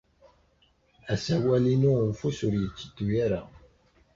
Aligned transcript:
Asawal-inu 1.13 1.93
n 1.99 2.05
ufus 2.11 2.39
ur 2.47 2.53
yetteddu 2.61 3.07
ara. 3.25 3.41